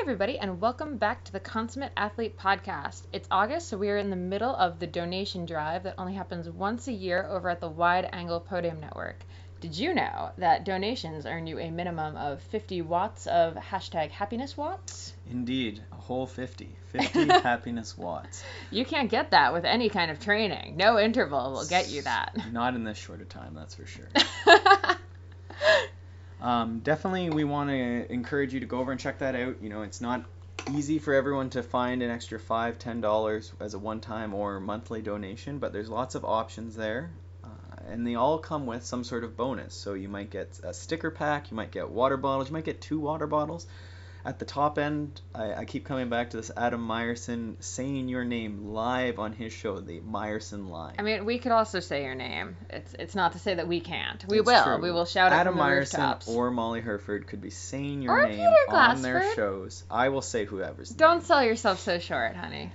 everybody, 0.00 0.38
and 0.38 0.60
welcome 0.60 0.96
back 0.96 1.24
to 1.24 1.32
the 1.32 1.40
Consummate 1.40 1.90
Athlete 1.96 2.38
Podcast. 2.38 3.02
It's 3.12 3.26
August, 3.32 3.68
so 3.68 3.76
we 3.76 3.90
are 3.90 3.98
in 3.98 4.10
the 4.10 4.16
middle 4.16 4.54
of 4.54 4.78
the 4.78 4.86
donation 4.86 5.44
drive 5.44 5.82
that 5.82 5.96
only 5.98 6.14
happens 6.14 6.48
once 6.48 6.86
a 6.86 6.92
year 6.92 7.26
over 7.28 7.50
at 7.50 7.60
the 7.60 7.68
Wide 7.68 8.08
Angle 8.12 8.38
Podium 8.38 8.78
Network. 8.80 9.24
Did 9.60 9.76
you 9.76 9.92
know 9.92 10.30
that 10.38 10.64
donations 10.64 11.26
earn 11.26 11.48
you 11.48 11.58
a 11.58 11.70
minimum 11.72 12.16
of 12.16 12.40
50 12.42 12.82
watts 12.82 13.26
of 13.26 13.54
hashtag 13.56 14.10
happiness 14.10 14.56
watts? 14.56 15.14
Indeed, 15.28 15.82
a 15.90 15.96
whole 15.96 16.28
50. 16.28 16.76
50 16.92 17.26
happiness 17.42 17.98
watts. 17.98 18.44
You 18.70 18.84
can't 18.84 19.10
get 19.10 19.32
that 19.32 19.52
with 19.52 19.64
any 19.64 19.88
kind 19.88 20.12
of 20.12 20.20
training. 20.20 20.76
No 20.76 20.98
interval 21.00 21.50
will 21.50 21.66
get 21.66 21.88
you 21.88 22.02
that. 22.02 22.36
Not 22.52 22.74
in 22.76 22.84
this 22.84 22.96
short 22.96 23.20
a 23.20 23.24
time, 23.24 23.54
that's 23.54 23.74
for 23.74 23.84
sure. 23.84 24.08
um, 26.40 26.80
definitely, 26.80 27.30
we 27.30 27.44
want 27.44 27.70
to 27.70 28.12
encourage 28.12 28.54
you 28.54 28.60
to 28.60 28.66
go 28.66 28.78
over 28.78 28.92
and 28.92 29.00
check 29.00 29.18
that 29.18 29.34
out. 29.34 29.56
You 29.60 29.68
know, 29.68 29.82
it's 29.82 30.00
not 30.00 30.24
easy 30.74 30.98
for 30.98 31.14
everyone 31.14 31.50
to 31.50 31.62
find 31.62 32.02
an 32.02 32.10
extra 32.10 32.38
five, 32.38 32.78
ten 32.78 33.00
dollars 33.00 33.52
as 33.60 33.74
a 33.74 33.78
one-time 33.78 34.34
or 34.34 34.60
monthly 34.60 35.02
donation, 35.02 35.58
but 35.58 35.72
there's 35.72 35.88
lots 35.88 36.14
of 36.14 36.24
options 36.24 36.76
there, 36.76 37.10
uh, 37.44 37.48
and 37.88 38.06
they 38.06 38.14
all 38.14 38.38
come 38.38 38.66
with 38.66 38.84
some 38.84 39.04
sort 39.04 39.24
of 39.24 39.36
bonus. 39.36 39.74
So 39.74 39.94
you 39.94 40.08
might 40.08 40.30
get 40.30 40.60
a 40.62 40.74
sticker 40.74 41.10
pack, 41.10 41.50
you 41.50 41.56
might 41.56 41.70
get 41.70 41.90
water 41.90 42.16
bottles, 42.16 42.48
you 42.48 42.54
might 42.54 42.64
get 42.64 42.80
two 42.80 43.00
water 43.00 43.26
bottles. 43.26 43.66
At 44.28 44.38
the 44.38 44.44
top 44.44 44.78
end, 44.78 45.22
I, 45.34 45.54
I 45.54 45.64
keep 45.64 45.86
coming 45.86 46.10
back 46.10 46.28
to 46.30 46.36
this 46.36 46.50
Adam 46.54 46.86
Myerson 46.86 47.54
saying 47.60 48.10
your 48.10 48.24
name 48.24 48.74
live 48.74 49.18
on 49.18 49.32
his 49.32 49.54
show, 49.54 49.80
the 49.80 50.00
Myerson 50.00 50.68
Line. 50.68 50.96
I 50.98 51.02
mean, 51.02 51.24
we 51.24 51.38
could 51.38 51.50
also 51.50 51.80
say 51.80 52.04
your 52.04 52.14
name. 52.14 52.54
It's 52.68 52.92
it's 52.98 53.14
not 53.14 53.32
to 53.32 53.38
say 53.38 53.54
that 53.54 53.66
we 53.66 53.80
can't. 53.80 54.22
We 54.28 54.40
It's 54.40 54.46
will. 54.46 54.62
true. 54.62 54.82
We 54.82 54.90
will 54.90 55.06
shout 55.06 55.32
Adam 55.32 55.56
the 55.56 55.62
Myerson 55.62 55.78
rooftops. 55.78 56.28
or 56.28 56.50
Molly 56.50 56.82
Hurford 56.82 57.26
could 57.26 57.40
be 57.40 57.48
saying 57.48 58.02
your 58.02 58.12
Or 58.22 58.28
name 58.28 58.46
on 58.68 59.00
their 59.00 59.34
shows. 59.34 59.82
I 59.90 60.10
will 60.10 60.20
say 60.20 60.44
whoever's 60.44 60.90
Don't 60.90 61.16
name. 61.20 61.24
sell 61.24 61.42
yourself 61.42 61.80
so 61.80 61.98
short, 61.98 62.36
honey. 62.36 62.70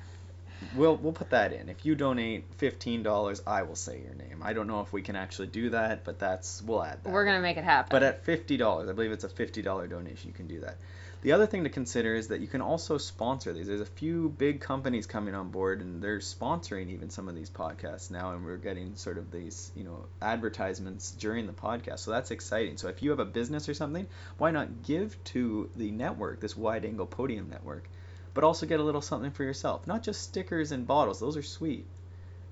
We'll 0.75 0.95
we'll 0.95 1.13
put 1.13 1.29
that 1.29 1.53
in. 1.53 1.69
If 1.69 1.85
you 1.85 1.93
donate 1.93 2.45
fifteen 2.57 3.03
dollars, 3.03 3.43
I 3.45 3.61
will 3.61 3.75
say 3.75 4.01
your 4.01 4.15
name. 4.15 4.41
I 4.41 4.53
don't 4.53 4.65
know 4.65 4.81
if 4.81 4.91
we 4.91 5.03
can 5.03 5.15
actually 5.15 5.49
do 5.49 5.69
that, 5.69 6.03
but 6.03 6.17
that's 6.17 6.63
we'll 6.63 6.81
add 6.83 7.03
that. 7.03 7.11
We're 7.13 7.25
gonna 7.25 7.41
make 7.41 7.57
it 7.57 7.63
happen. 7.63 7.89
But 7.91 8.01
at 8.01 8.25
fifty 8.25 8.57
dollars, 8.57 8.89
I 8.89 8.93
believe 8.93 9.11
it's 9.11 9.23
a 9.23 9.29
fifty 9.29 9.61
dollar 9.61 9.85
donation. 9.85 10.29
You 10.29 10.33
can 10.33 10.47
do 10.47 10.61
that. 10.61 10.77
The 11.23 11.31
other 11.31 11.47
thing 11.47 11.63
to 11.63 11.69
consider 11.69 12.15
is 12.15 12.27
that 12.27 12.41
you 12.41 12.47
can 12.47 12.59
also 12.59 12.97
sponsor 12.97 13.53
these. 13.53 13.67
There's 13.67 13.79
a 13.79 13.85
few 13.85 14.27
big 14.27 14.59
companies 14.59 15.07
coming 15.07 15.33
on 15.33 15.51
board, 15.51 15.79
and 15.79 16.03
they're 16.03 16.19
sponsoring 16.19 16.89
even 16.89 17.09
some 17.09 17.29
of 17.29 17.35
these 17.35 17.49
podcasts 17.49 18.11
now, 18.11 18.33
and 18.33 18.43
we're 18.43 18.57
getting 18.57 18.97
sort 18.97 19.17
of 19.17 19.31
these, 19.31 19.71
you 19.73 19.85
know, 19.85 20.05
advertisements 20.21 21.11
during 21.11 21.47
the 21.47 21.53
podcast. 21.53 21.99
So 21.99 22.11
that's 22.11 22.31
exciting. 22.31 22.75
So 22.75 22.89
if 22.89 23.01
you 23.01 23.09
have 23.11 23.19
a 23.19 23.25
business 23.25 23.69
or 23.69 23.73
something, 23.73 24.05
why 24.37 24.51
not 24.51 24.83
give 24.83 25.23
to 25.31 25.69
the 25.77 25.91
network, 25.91 26.41
this 26.41 26.57
wide 26.57 26.83
angle 26.83 27.05
podium 27.05 27.49
network, 27.49 27.87
but 28.33 28.43
also 28.43 28.65
get 28.65 28.81
a 28.81 28.83
little 28.83 28.99
something 28.99 29.31
for 29.31 29.45
yourself. 29.45 29.87
Not 29.87 30.03
just 30.03 30.23
stickers 30.23 30.73
and 30.73 30.85
bottles; 30.85 31.21
those 31.21 31.37
are 31.37 31.41
sweet, 31.41 31.85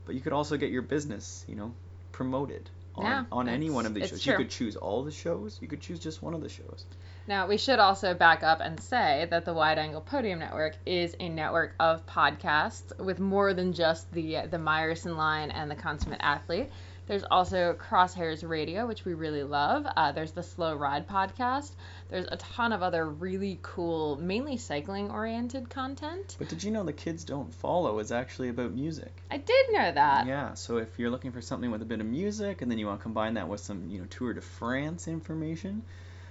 but 0.05 0.15
you 0.15 0.21
could 0.21 0.31
also 0.31 0.55
get 0.55 0.71
your 0.71 0.81
business, 0.81 1.43
you 1.45 1.55
know, 1.55 1.73
promoted 2.13 2.69
on, 2.95 3.05
Yeah, 3.05 3.23
on 3.31 3.49
any 3.49 3.69
one 3.69 3.85
of 3.85 3.93
these 3.93 4.09
shows. 4.09 4.23
true. 4.23 4.33
You 4.33 4.37
could 4.37 4.49
choose 4.49 4.75
all 4.75 5.03
the 5.03 5.11
shows. 5.11 5.57
You 5.61 5.67
could 5.67 5.81
choose 5.81 5.99
just 5.99 6.21
one 6.21 6.33
of 6.33 6.41
the 6.41 6.49
shows. 6.49 6.85
Now, 7.27 7.47
we 7.47 7.57
should 7.57 7.79
also 7.79 8.13
back 8.13 8.43
up 8.43 8.59
and 8.61 8.79
say 8.79 9.27
that 9.29 9.45
the 9.45 9.53
Wide 9.53 9.77
Angle 9.77 10.01
Podium 10.01 10.39
Network 10.39 10.75
is 10.85 11.15
a 11.19 11.29
network 11.29 11.75
of 11.79 12.05
podcasts 12.07 12.97
with 12.97 13.19
more 13.19 13.53
than 13.53 13.73
just 13.73 14.11
the 14.11 14.47
the 14.49 14.57
Myerson 14.57 15.15
line 15.15 15.51
and 15.51 15.69
the 15.69 15.75
Consummate 15.75 16.21
Athlete. 16.21 16.69
There's 17.11 17.25
also 17.29 17.73
Crosshairs 17.73 18.47
Radio, 18.47 18.87
which 18.87 19.03
we 19.03 19.15
really 19.15 19.43
love. 19.43 19.85
Uh, 19.85 20.13
there's 20.13 20.31
the 20.31 20.43
Slow 20.43 20.77
Ride 20.77 21.09
podcast. 21.09 21.71
There's 22.09 22.25
a 22.31 22.37
ton 22.37 22.71
of 22.71 22.81
other 22.81 23.05
really 23.05 23.59
cool, 23.61 24.15
mainly 24.15 24.55
cycling 24.55 25.11
oriented 25.11 25.69
content. 25.69 26.37
But 26.39 26.47
did 26.47 26.63
you 26.63 26.71
know 26.71 26.85
the 26.85 26.93
kids 26.93 27.25
don't 27.25 27.53
follow 27.53 27.99
is 27.99 28.13
actually 28.13 28.47
about 28.47 28.71
music? 28.71 29.11
I 29.29 29.39
did 29.39 29.65
know 29.73 29.91
that. 29.91 30.25
Yeah, 30.25 30.53
so 30.53 30.77
if 30.77 30.97
you're 30.97 31.09
looking 31.09 31.33
for 31.33 31.41
something 31.41 31.69
with 31.69 31.81
a 31.81 31.85
bit 31.85 31.99
of 31.99 32.05
music 32.05 32.61
and 32.61 32.71
then 32.71 32.79
you 32.79 32.87
want 32.87 33.01
to 33.01 33.03
combine 33.03 33.33
that 33.33 33.49
with 33.49 33.59
some, 33.59 33.89
you 33.89 33.99
know, 33.99 34.05
Tour 34.09 34.31
de 34.31 34.39
France 34.39 35.09
information, 35.09 35.83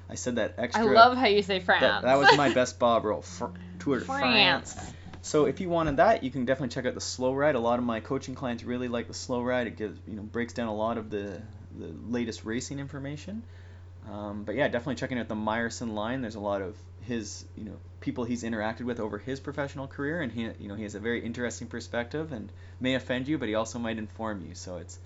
I 0.09 0.15
said 0.15 0.37
that 0.37 0.55
extra. 0.57 0.87
I 0.87 0.91
love 0.95 1.15
how 1.15 1.27
you 1.27 1.43
say 1.43 1.61
France. 1.61 1.83
that, 1.83 2.05
that 2.05 2.17
was 2.19 2.35
my 2.39 2.55
best 2.55 2.79
Bob 2.79 3.05
Roll. 3.05 3.21
Fr- 3.21 3.49
Tour 3.81 3.99
de 3.99 4.07
France. 4.07 4.73
France. 4.73 4.93
So 5.23 5.45
if 5.47 5.61
you 5.61 5.69
wanted 5.69 5.99
that, 5.99 6.23
you 6.25 6.31
can 6.31 6.45
definitely 6.45 6.75
check 6.75 6.87
out 6.87 6.95
the 6.95 7.01
slow 7.01 7.35
ride. 7.35 7.55
A 7.55 7.61
lot 7.61 7.79
of 7.79 7.85
my 7.85 8.01
coaching 8.01 8.35
clients 8.35 8.65
really 8.65 8.89
like 8.89 9.07
the 9.07 9.15
slow 9.15 9.43
ride. 9.43 9.67
It 9.67 9.77
gives, 9.77 9.99
you 10.07 10.15
know, 10.15 10.23
breaks 10.23 10.53
down 10.53 10.69
a 10.69 10.75
lot 10.75 10.99
of 10.99 11.11
the 11.11 11.41
the 11.79 11.93
latest 12.09 12.45
racing 12.45 12.79
information. 12.79 13.43
Um, 14.11 14.45
but 14.45 14.55
yeah, 14.55 14.69
definitely 14.69 14.97
checking 14.97 15.19
out 15.19 15.29
the 15.29 15.35
Myerson 15.35 15.95
line. 15.95 16.23
There's 16.23 16.35
a 16.35 16.41
lot 16.41 16.63
of 16.63 16.75
his, 17.03 17.45
you 17.57 17.65
know, 17.65 17.77
people 18.01 18.25
he's 18.25 18.43
interacted 18.43 18.83
with 18.83 18.99
over 18.99 19.19
his 19.19 19.41
professional 19.41 19.87
career, 19.87 20.21
and 20.21 20.33
he, 20.33 20.49
you 20.59 20.69
know, 20.69 20.75
he 20.75 20.85
has 20.85 20.95
a 20.95 21.01
very 21.01 21.25
interesting 21.25 21.69
perspective 21.69 22.33
and 22.33 22.51
may 22.81 22.95
offend 22.95 23.29
you, 23.29 23.39
but 23.39 23.49
he 23.49 23.55
also 23.55 23.79
might 23.79 23.99
inform 23.99 24.45
you. 24.47 24.55
So 24.55 24.79
it's 24.79 24.99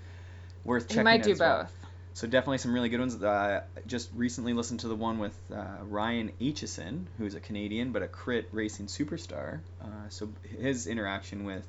worth 0.64 0.88
checking 0.88 1.00
out. 1.00 1.12
You 1.12 1.18
might 1.18 1.24
do 1.24 1.32
as 1.32 1.40
well. 1.40 1.68
So 2.14 2.28
definitely 2.28 2.58
some 2.58 2.72
really 2.72 2.88
good 2.88 3.00
ones. 3.00 3.20
Uh, 3.20 3.62
just 3.88 4.08
recently 4.14 4.52
listened 4.52 4.80
to 4.80 4.88
the 4.88 4.94
one 4.94 5.18
with 5.18 5.36
uh, 5.52 5.82
Ryan 5.82 6.30
Aitchison, 6.40 7.06
who's 7.18 7.34
a 7.34 7.40
Canadian 7.40 7.90
but 7.90 8.02
a 8.02 8.08
crit 8.08 8.48
racing 8.52 8.86
superstar. 8.86 9.58
Uh, 9.82 10.08
so 10.08 10.28
his 10.60 10.86
interaction 10.86 11.42
with 11.42 11.66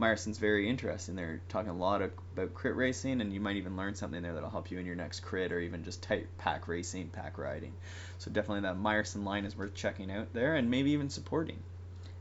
Myerson's 0.00 0.38
very 0.38 0.70
interesting. 0.70 1.14
They're 1.14 1.42
talking 1.50 1.70
a 1.70 1.76
lot 1.76 2.00
about 2.00 2.54
crit 2.54 2.76
racing, 2.76 3.20
and 3.20 3.30
you 3.30 3.40
might 3.40 3.56
even 3.56 3.76
learn 3.76 3.94
something 3.94 4.22
there 4.22 4.32
that'll 4.32 4.48
help 4.48 4.70
you 4.70 4.78
in 4.78 4.86
your 4.86 4.96
next 4.96 5.20
crit 5.20 5.52
or 5.52 5.60
even 5.60 5.84
just 5.84 6.02
type 6.02 6.26
pack 6.38 6.66
racing, 6.66 7.10
pack 7.10 7.36
riding. 7.36 7.74
So 8.18 8.30
definitely 8.30 8.62
that 8.62 8.78
Meyerson 8.78 9.24
line 9.24 9.44
is 9.44 9.54
worth 9.54 9.74
checking 9.74 10.10
out 10.10 10.32
there 10.32 10.56
and 10.56 10.70
maybe 10.70 10.92
even 10.92 11.10
supporting. 11.10 11.58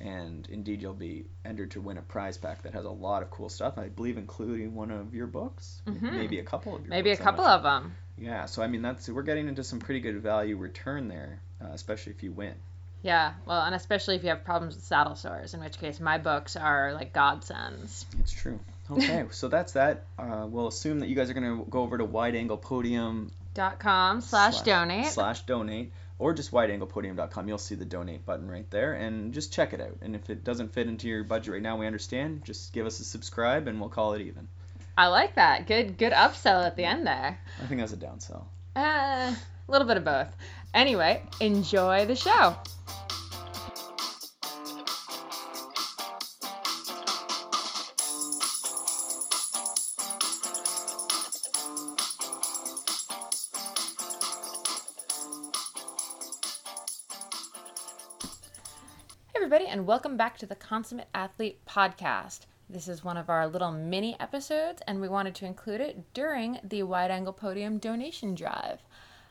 and 0.00 0.46
indeed 0.50 0.82
you'll 0.82 0.92
be 0.92 1.24
entered 1.46 1.70
to 1.70 1.80
win 1.80 1.96
a 1.96 2.02
prize 2.02 2.36
pack 2.36 2.62
that 2.64 2.74
has 2.74 2.84
a 2.84 2.90
lot 2.90 3.22
of 3.22 3.30
cool 3.30 3.48
stuff. 3.48 3.78
I 3.78 3.88
believe 3.88 4.18
including 4.18 4.74
one 4.74 4.90
of 4.90 5.14
your 5.14 5.26
books, 5.26 5.80
Mhm. 5.86 6.12
maybe 6.12 6.40
a 6.40 6.44
couple 6.44 6.74
of 6.76 6.82
your 6.82 6.90
Maybe 6.90 7.10
a 7.10 7.14
books, 7.14 7.20
I'm 7.26 7.34
couple 7.36 7.46
of 7.46 7.62
them. 7.62 7.94
Yeah, 8.18 8.44
so 8.44 8.62
I 8.62 8.66
mean 8.66 8.82
that's 8.82 9.08
we're 9.08 9.22
getting 9.22 9.48
into 9.48 9.64
some 9.64 9.78
pretty 9.80 10.00
good 10.00 10.20
value 10.20 10.56
return 10.58 11.08
there, 11.08 11.40
uh, 11.62 11.68
especially 11.72 12.12
if 12.12 12.22
you 12.22 12.32
win. 12.32 12.54
Yeah, 13.02 13.32
well, 13.46 13.62
and 13.62 13.74
especially 13.74 14.16
if 14.16 14.22
you 14.22 14.28
have 14.28 14.44
problems 14.44 14.74
with 14.74 14.84
saddle 14.84 15.14
sores, 15.14 15.54
in 15.54 15.60
which 15.60 15.78
case 15.78 16.00
my 16.00 16.18
books 16.18 16.54
are 16.56 16.92
like 16.92 17.14
godsends. 17.14 18.04
It's 18.20 18.32
true. 18.32 18.60
Okay, 18.90 19.24
so 19.30 19.46
that's 19.46 19.74
that. 19.74 20.06
Uh, 20.18 20.48
we'll 20.50 20.66
assume 20.66 20.98
that 20.98 21.08
you 21.08 21.14
guys 21.14 21.30
are 21.30 21.34
gonna 21.34 21.62
go 21.70 21.82
over 21.82 21.96
to 21.96 22.04
wideanglepodium.com 22.04 24.20
slash 24.20 24.62
donate. 24.62 25.06
Slash 25.06 25.42
donate, 25.42 25.92
or 26.18 26.34
just 26.34 26.50
wideanglepodium.com. 26.50 27.46
You'll 27.46 27.58
see 27.58 27.76
the 27.76 27.84
donate 27.84 28.26
button 28.26 28.50
right 28.50 28.68
there 28.70 28.94
and 28.94 29.32
just 29.32 29.52
check 29.52 29.72
it 29.72 29.80
out. 29.80 29.98
And 30.02 30.16
if 30.16 30.28
it 30.28 30.42
doesn't 30.42 30.72
fit 30.72 30.88
into 30.88 31.06
your 31.06 31.22
budget 31.22 31.52
right 31.54 31.62
now, 31.62 31.76
we 31.76 31.86
understand. 31.86 32.44
Just 32.44 32.72
give 32.72 32.84
us 32.84 32.98
a 32.98 33.04
subscribe 33.04 33.68
and 33.68 33.78
we'll 33.78 33.90
call 33.90 34.14
it 34.14 34.22
even. 34.22 34.48
I 34.98 35.06
like 35.06 35.36
that. 35.36 35.68
Good 35.68 35.96
good 35.96 36.12
upsell 36.12 36.66
at 36.66 36.74
the 36.74 36.84
end 36.84 37.06
there. 37.06 37.38
I 37.62 37.66
think 37.66 37.80
that's 37.80 37.92
a 37.92 37.96
downsell. 37.96 38.42
Uh, 38.74 39.32
a 39.32 39.36
little 39.68 39.86
bit 39.86 39.96
of 39.96 40.04
both. 40.04 40.34
Anyway, 40.72 41.20
enjoy 41.40 42.06
the 42.06 42.14
show. 42.14 42.56
Hey, 59.26 59.34
everybody, 59.34 59.66
and 59.66 59.88
welcome 59.88 60.16
back 60.16 60.38
to 60.38 60.46
the 60.46 60.54
Consummate 60.54 61.08
Athlete 61.12 61.58
Podcast. 61.66 62.40
This 62.68 62.86
is 62.86 63.02
one 63.02 63.16
of 63.16 63.28
our 63.28 63.48
little 63.48 63.72
mini 63.72 64.16
episodes, 64.20 64.80
and 64.86 65.00
we 65.00 65.08
wanted 65.08 65.34
to 65.34 65.46
include 65.46 65.80
it 65.80 66.14
during 66.14 66.60
the 66.62 66.84
Wide 66.84 67.10
Angle 67.10 67.32
Podium 67.32 67.78
donation 67.78 68.36
drive. 68.36 68.78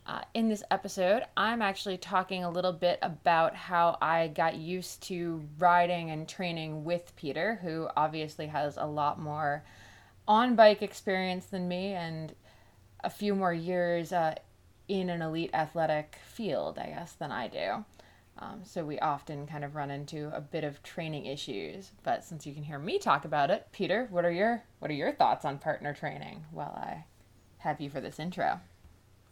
Uh, 0.10 0.22
in 0.34 0.50
this 0.50 0.64
episode, 0.72 1.22
I'm 1.38 1.62
actually 1.62 2.00
talking 2.00 2.44
a 2.44 2.50
little 2.50 2.74
bit 2.74 2.98
about 3.04 3.56
how 3.56 3.96
I 4.02 4.30
got 4.30 4.56
used 4.56 5.04
to 5.04 5.44
riding 5.60 6.10
and 6.10 6.28
training 6.28 6.84
with 6.84 7.16
Peter, 7.16 7.60
who 7.62 7.88
obviously 7.96 8.48
has 8.48 8.76
a 8.76 8.88
lot 8.88 9.20
more 9.20 9.64
on 10.28 10.56
bike 10.56 10.82
experience 10.82 11.46
than 11.46 11.68
me 11.68 11.94
and 11.94 12.34
a 13.04 13.10
few 13.12 13.36
more 13.36 13.54
years 13.54 14.12
uh, 14.12 14.34
in 14.88 15.12
an 15.12 15.22
elite 15.22 15.52
athletic 15.54 16.18
field, 16.26 16.80
I 16.80 16.88
guess, 16.88 17.12
than 17.12 17.32
I 17.32 17.48
do. 17.48 17.86
Um, 18.40 18.62
so 18.64 18.84
we 18.84 18.98
often 18.98 19.46
kind 19.46 19.64
of 19.64 19.76
run 19.76 19.92
into 19.92 20.36
a 20.36 20.42
bit 20.42 20.64
of 20.64 20.82
training 20.82 21.28
issues. 21.28 21.92
But 22.02 22.24
since 22.24 22.48
you 22.48 22.56
can 22.56 22.64
hear 22.64 22.80
me 22.80 22.98
talk 22.98 23.26
about 23.26 23.52
it, 23.52 23.68
Peter, 23.72 24.08
what 24.10 24.26
are 24.26 24.32
your 24.32 24.64
what 24.80 24.90
are 24.90 24.96
your 24.96 25.12
thoughts 25.12 25.46
on 25.46 25.60
partner 25.60 25.94
training? 25.94 26.46
While 26.50 26.74
I 26.76 27.06
have 27.60 27.80
you 27.80 27.92
for 27.92 28.02
this 28.02 28.20
intro. 28.20 28.60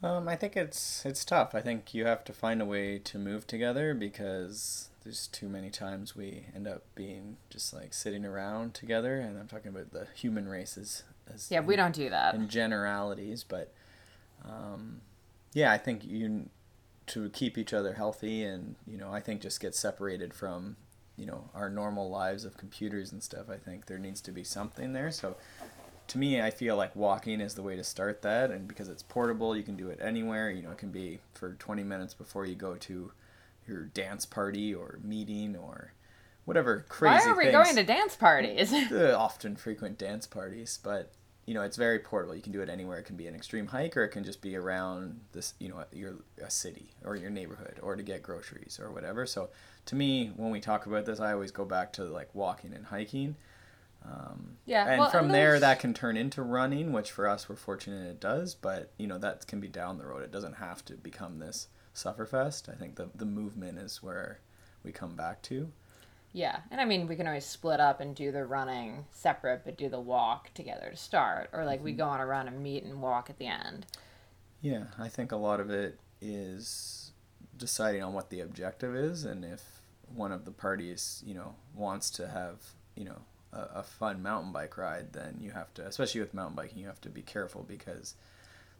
Um, 0.03 0.27
I 0.27 0.35
think 0.35 0.55
it's 0.55 1.05
it's 1.05 1.25
tough. 1.25 1.55
I 1.55 1.61
think 1.61 1.93
you 1.93 2.05
have 2.05 2.23
to 2.25 2.33
find 2.33 2.61
a 2.61 2.65
way 2.65 2.99
to 2.99 3.17
move 3.17 3.47
together 3.47 3.93
because 3.95 4.89
there's 5.03 5.27
too 5.27 5.49
many 5.49 5.69
times 5.69 6.15
we 6.15 6.45
end 6.55 6.67
up 6.67 6.83
being 6.93 7.37
just 7.49 7.73
like 7.73 7.93
sitting 7.93 8.23
around 8.25 8.73
together, 8.75 9.15
and 9.17 9.39
I'm 9.39 9.47
talking 9.47 9.69
about 9.69 9.91
the 9.91 10.07
human 10.13 10.47
races 10.47 11.03
as 11.33 11.49
Yeah, 11.49 11.61
we 11.61 11.75
don't 11.75 11.95
do 11.95 12.09
that. 12.09 12.35
in 12.35 12.47
generalities, 12.47 13.43
but 13.43 13.73
um, 14.45 15.01
yeah, 15.53 15.71
I 15.71 15.77
think 15.79 16.05
you 16.05 16.49
to 17.07 17.29
keep 17.29 17.57
each 17.57 17.73
other 17.73 17.93
healthy, 17.93 18.43
and 18.43 18.75
you 18.85 18.97
know, 18.97 19.11
I 19.11 19.19
think 19.19 19.41
just 19.41 19.59
get 19.59 19.73
separated 19.73 20.31
from 20.33 20.75
you 21.15 21.25
know 21.25 21.49
our 21.55 21.71
normal 21.71 22.07
lives 22.11 22.45
of 22.45 22.55
computers 22.55 23.11
and 23.11 23.23
stuff. 23.23 23.49
I 23.49 23.57
think 23.57 23.87
there 23.87 23.97
needs 23.97 24.21
to 24.21 24.31
be 24.31 24.43
something 24.43 24.93
there. 24.93 25.09
So 25.09 25.37
to 26.07 26.17
me, 26.17 26.41
I 26.41 26.51
feel 26.51 26.75
like 26.77 26.95
walking 26.95 27.41
is 27.41 27.55
the 27.55 27.61
way 27.61 27.75
to 27.75 27.83
start 27.83 28.21
that, 28.21 28.49
and 28.49 28.67
because 28.67 28.87
it's 28.87 29.03
portable, 29.03 29.55
you 29.55 29.63
can 29.63 29.75
do 29.75 29.89
it 29.89 29.99
anywhere. 30.01 30.49
You 30.49 30.63
know, 30.63 30.71
it 30.71 30.77
can 30.77 30.91
be 30.91 31.19
for 31.33 31.53
20 31.53 31.83
minutes 31.83 32.13
before 32.13 32.45
you 32.45 32.55
go 32.55 32.75
to 32.75 33.11
your 33.67 33.83
dance 33.85 34.25
party 34.25 34.73
or 34.73 34.99
meeting 35.03 35.55
or 35.55 35.93
whatever 36.45 36.85
crazy. 36.87 37.25
Why 37.25 37.31
are 37.31 37.37
we 37.37 37.43
things 37.45 37.53
going 37.55 37.75
to 37.75 37.83
dance 37.83 38.15
parties? 38.15 38.71
the 38.89 39.17
often 39.17 39.57
frequent 39.57 39.97
dance 39.97 40.25
parties, 40.25 40.79
but 40.81 41.11
you 41.45 41.53
know 41.53 41.61
it's 41.61 41.77
very 41.77 41.99
portable. 41.99 42.35
You 42.35 42.41
can 42.41 42.53
do 42.53 42.61
it 42.61 42.69
anywhere. 42.69 42.99
It 42.99 43.05
can 43.05 43.17
be 43.17 43.27
an 43.27 43.35
extreme 43.35 43.67
hike, 43.67 43.97
or 43.97 44.03
it 44.03 44.09
can 44.09 44.23
just 44.23 44.41
be 44.41 44.55
around 44.55 45.19
this, 45.33 45.55
you 45.59 45.67
know, 45.67 45.83
your 45.91 46.15
a 46.41 46.49
city 46.49 46.91
or 47.03 47.17
your 47.17 47.29
neighborhood, 47.29 47.79
or 47.81 47.97
to 47.97 48.03
get 48.03 48.23
groceries 48.23 48.79
or 48.81 48.91
whatever. 48.91 49.25
So 49.25 49.49
to 49.87 49.95
me, 49.95 50.31
when 50.37 50.51
we 50.51 50.61
talk 50.61 50.85
about 50.85 51.05
this, 51.05 51.19
I 51.19 51.33
always 51.33 51.51
go 51.51 51.65
back 51.65 51.91
to 51.93 52.05
like 52.05 52.33
walking 52.33 52.73
and 52.73 52.85
hiking. 52.85 53.35
Um, 54.09 54.57
Yeah, 54.65 54.87
and 54.87 54.99
well, 54.99 55.09
from 55.09 55.25
and 55.25 55.33
there 55.33 55.47
there's- 55.51 55.61
that 55.61 55.79
can 55.79 55.93
turn 55.93 56.15
into 56.17 56.41
running, 56.41 56.91
which 56.93 57.11
for 57.11 57.27
us 57.27 57.49
we're 57.49 57.55
fortunate 57.57 58.07
it 58.07 58.19
does. 58.19 58.55
But 58.55 58.91
you 58.97 59.07
know 59.07 59.17
that 59.17 59.45
can 59.47 59.59
be 59.59 59.67
down 59.67 59.97
the 59.97 60.05
road. 60.05 60.23
It 60.23 60.31
doesn't 60.31 60.53
have 60.53 60.83
to 60.85 60.93
become 60.95 61.39
this 61.39 61.67
sufferfest. 61.93 62.69
I 62.69 62.75
think 62.75 62.95
the 62.95 63.09
the 63.15 63.25
movement 63.25 63.77
is 63.79 64.01
where 64.03 64.39
we 64.83 64.91
come 64.91 65.15
back 65.15 65.41
to. 65.43 65.71
yeah, 66.33 66.59
and 66.69 66.79
I 66.79 66.85
mean 66.85 67.07
we 67.07 67.15
can 67.15 67.25
always 67.27 67.45
split 67.45 67.79
up 67.79 67.99
and 67.99 68.15
do 68.15 68.31
the 68.31 68.45
running 68.45 69.05
separate, 69.11 69.63
but 69.65 69.77
do 69.77 69.89
the 69.89 69.99
walk 69.99 70.53
together 70.53 70.89
to 70.91 70.95
start, 70.97 71.49
or 71.51 71.65
like 71.65 71.83
we 71.83 71.93
go 71.93 72.05
on 72.07 72.19
a 72.21 72.25
run 72.25 72.47
and 72.47 72.61
meet 72.61 72.83
and 72.83 73.01
walk 73.01 73.29
at 73.29 73.37
the 73.39 73.47
end. 73.47 73.85
Yeah, 74.61 74.85
I 74.99 75.07
think 75.09 75.31
a 75.31 75.35
lot 75.37 75.59
of 75.59 75.69
it 75.71 75.99
is 76.21 77.11
deciding 77.57 78.03
on 78.03 78.13
what 78.13 78.29
the 78.29 78.39
objective 78.41 78.95
is, 78.95 79.23
and 79.25 79.43
if 79.43 79.81
one 80.13 80.31
of 80.31 80.45
the 80.45 80.51
parties, 80.51 81.23
you 81.25 81.33
know, 81.33 81.55
wants 81.73 82.09
to 82.11 82.27
have, 82.27 82.73
you 82.95 83.05
know, 83.05 83.21
a, 83.57 83.79
a 83.79 83.83
fun 83.83 84.21
mountain 84.21 84.51
bike 84.51 84.77
ride, 84.77 85.13
then 85.13 85.37
you 85.41 85.51
have 85.51 85.73
to, 85.75 85.85
especially 85.85 86.21
with 86.21 86.33
mountain 86.33 86.55
biking, 86.55 86.79
you 86.79 86.87
have 86.87 87.01
to 87.01 87.09
be 87.09 87.21
careful 87.21 87.65
because 87.67 88.15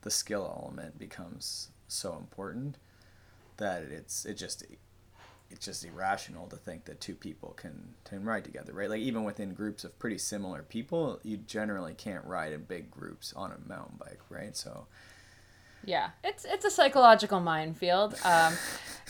the 0.01 0.11
skill 0.11 0.51
element 0.61 0.97
becomes 0.97 1.69
so 1.87 2.15
important 2.15 2.77
that 3.57 3.83
it's 3.83 4.25
it 4.25 4.35
just 4.35 4.63
it's 5.49 5.65
just 5.65 5.85
irrational 5.85 6.47
to 6.47 6.55
think 6.55 6.85
that 6.85 6.99
two 7.01 7.15
people 7.15 7.51
can 7.51 7.95
can 8.03 8.23
ride 8.23 8.43
together, 8.43 8.73
right? 8.73 8.89
Like 8.89 9.01
even 9.01 9.23
within 9.23 9.53
groups 9.53 9.83
of 9.83 9.97
pretty 9.99 10.17
similar 10.17 10.61
people, 10.63 11.19
you 11.23 11.37
generally 11.37 11.93
can't 11.93 12.25
ride 12.25 12.53
in 12.53 12.63
big 12.63 12.91
groups 12.91 13.33
on 13.35 13.51
a 13.51 13.67
mountain 13.67 13.97
bike, 13.97 14.19
right? 14.29 14.55
So 14.55 14.87
Yeah, 15.85 16.09
it's 16.23 16.45
it's 16.45 16.65
a 16.65 16.71
psychological 16.71 17.39
minefield, 17.39 18.15
um, 18.25 18.53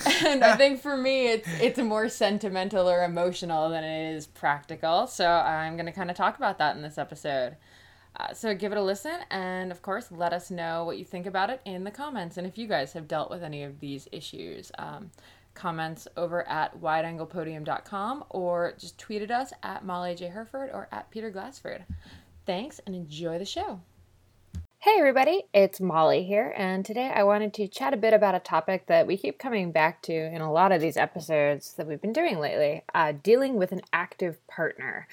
and 0.26 0.44
I 0.44 0.56
think 0.56 0.82
for 0.82 0.96
me 0.96 1.28
it's 1.28 1.48
it's 1.60 1.80
more 1.80 2.10
sentimental 2.10 2.90
or 2.90 3.04
emotional 3.04 3.70
than 3.70 3.84
it 3.84 4.16
is 4.16 4.28
practical. 4.28 5.08
So 5.08 5.28
I'm 5.28 5.78
gonna 5.78 5.92
kind 5.92 6.12
of 6.12 6.18
talk 6.18 6.38
about 6.38 6.58
that 6.60 6.76
in 6.76 6.82
this 6.82 6.98
episode. 6.98 7.58
Uh, 8.20 8.34
so 8.34 8.56
give 8.56 8.72
it 8.72 8.78
a 8.78 8.82
listen, 8.82 9.20
and 9.30 9.72
of 9.72 9.82
course, 9.84 10.12
let 10.12 10.34
us 10.34 10.50
know 10.50 10.84
what 10.86 10.98
you 10.98 11.06
think 11.06 11.28
about 11.28 11.52
it 11.52 11.62
in 11.66 11.84
the 11.84 11.92
comments, 11.92 12.38
and 12.38 12.48
if 12.48 12.58
you 12.58 12.68
guys 12.68 12.94
have 12.94 13.08
dealt 13.08 13.30
with 13.30 13.44
any 13.44 13.64
of 13.64 13.80
these 13.80 14.08
issues. 14.12 14.72
Um, 14.78 15.12
comments 15.58 16.08
over 16.16 16.48
at 16.48 16.80
wideanglepodium.com 16.80 18.24
or 18.30 18.74
just 18.78 18.98
tweet 18.98 19.24
at 19.24 19.32
us 19.32 19.52
at 19.64 19.84
Molly 19.84 20.16
J. 20.16 20.28
Hurford 20.28 20.70
or 20.72 20.88
at 20.92 21.10
Peter 21.10 21.32
Glassford. 21.32 21.84
Thanks 22.46 22.80
and 22.86 22.96
enjoy 22.96 23.40
the 23.40 23.46
show. 23.46 23.82
Hey 24.82 24.98
everybody, 25.00 25.44
it's 25.56 25.82
Molly 25.82 26.24
here, 26.24 26.54
and 26.56 26.86
today 26.86 27.12
I 27.14 27.24
wanted 27.24 27.52
to 27.56 27.68
chat 27.68 27.96
a 27.96 27.98
bit 27.98 28.14
about 28.14 28.36
a 28.36 28.40
topic 28.40 28.86
that 28.86 29.08
we 29.08 29.18
keep 29.18 29.40
coming 29.40 29.72
back 29.72 30.04
to 30.04 30.14
in 30.14 30.40
a 30.40 30.52
lot 30.52 30.72
of 30.72 30.80
these 30.80 30.98
episodes 30.98 31.74
that 31.74 31.88
we've 31.88 32.00
been 32.00 32.14
doing 32.14 32.38
lately 32.38 32.84
uh, 32.94 33.14
dealing 33.24 33.56
with 33.56 33.72
an 33.72 33.82
active 33.92 34.38
partner. 34.46 35.08